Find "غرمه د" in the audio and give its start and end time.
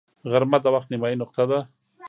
0.31-0.65